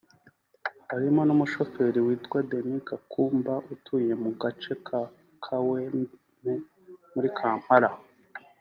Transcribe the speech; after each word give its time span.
harimo 0.89 1.21
n’umushoferi 1.27 1.99
witwa 2.07 2.37
Denis 2.49 2.83
Gakumba 2.87 3.53
utuye 3.73 4.13
mu 4.23 4.31
gace 4.41 4.73
ka 4.87 5.01
Kawempe 5.43 6.53
muri 7.13 7.29
Kampala 7.37 7.89